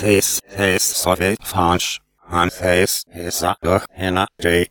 This 0.00 0.42
is 0.58 0.82
Soviet 0.82 1.42
French, 1.42 2.00
and 2.28 2.50
this 2.50 3.06
is 3.14 3.42
a 3.42 3.56
good 3.62 3.82
day. 4.38 4.68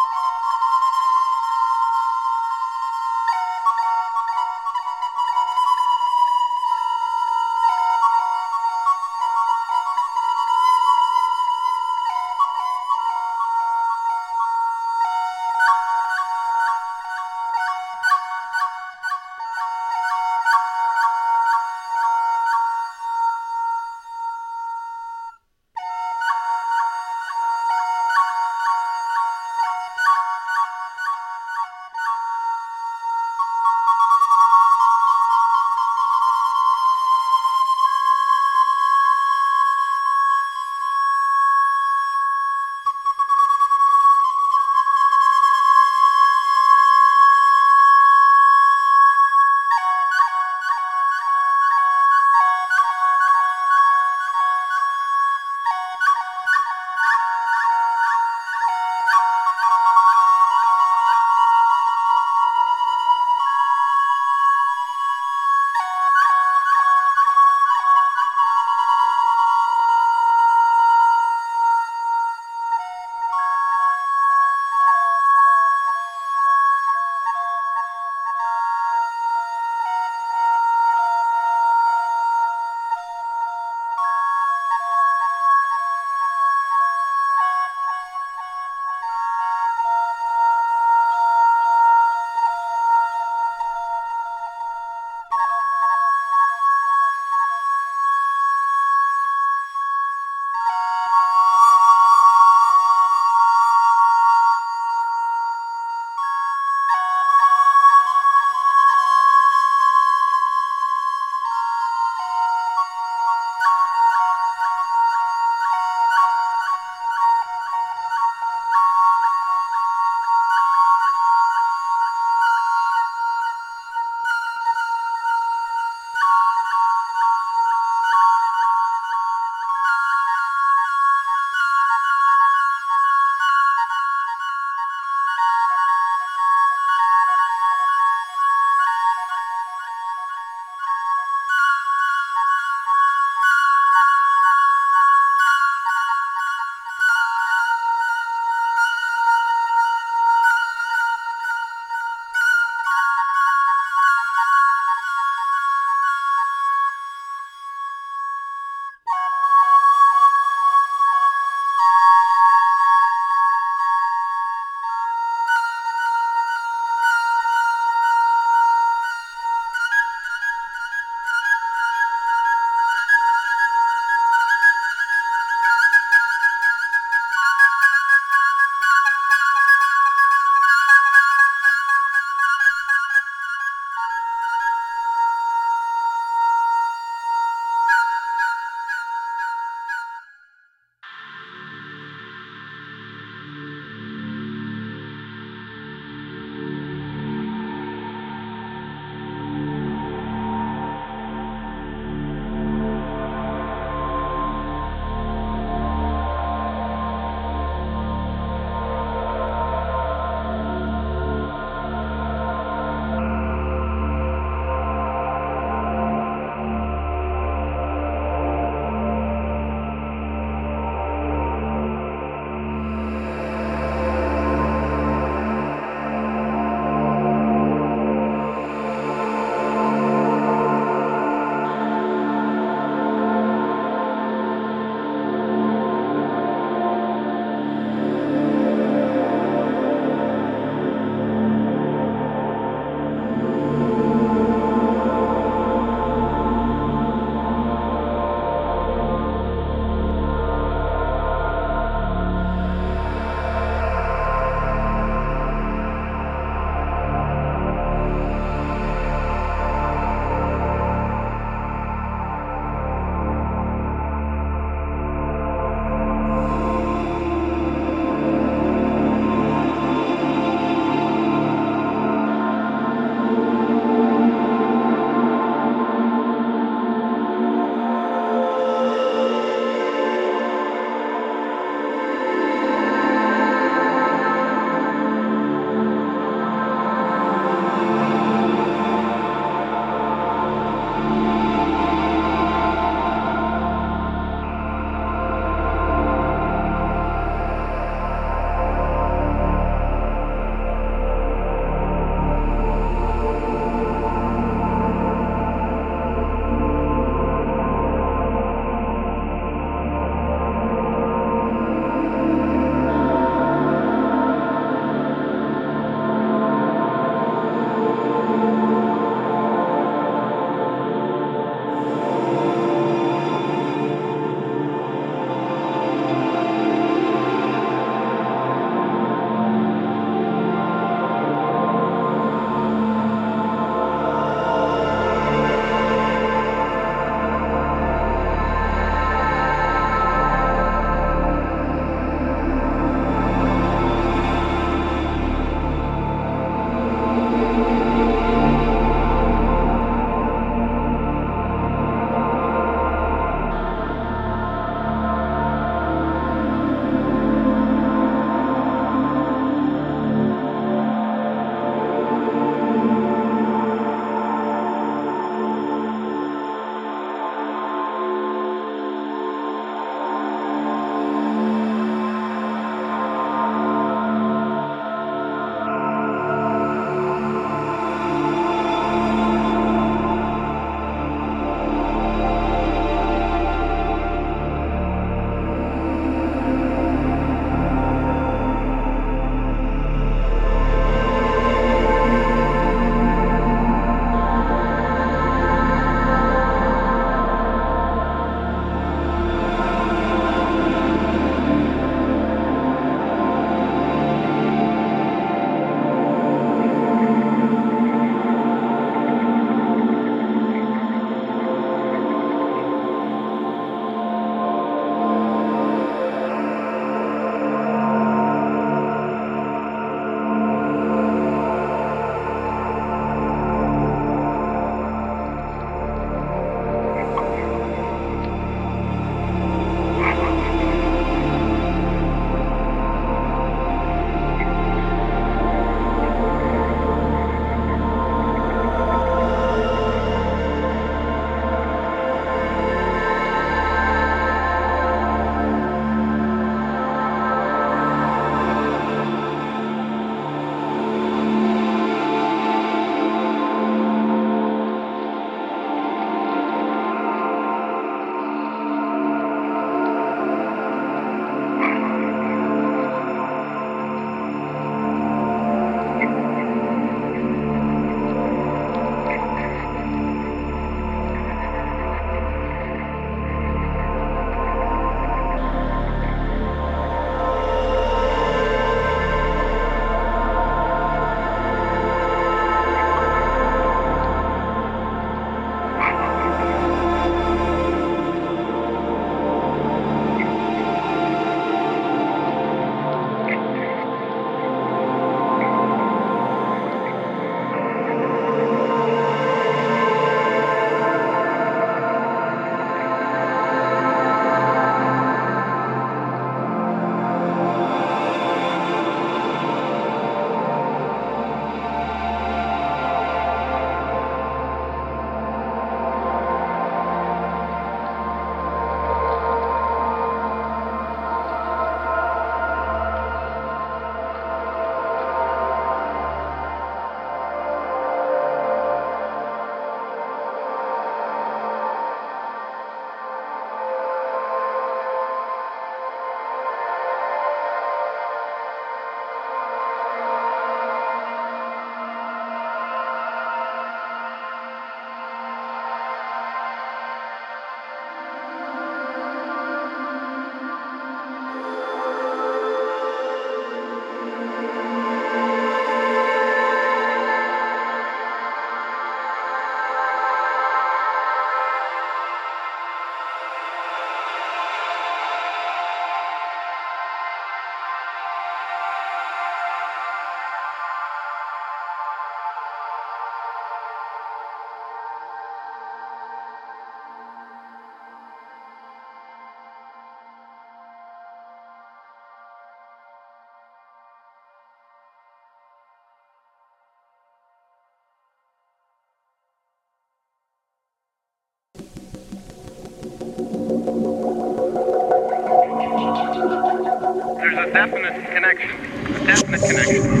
Definite 597.53 597.93
connection. 598.13 598.51
A 598.95 599.05
definite 599.05 599.41
connection. 599.41 600.00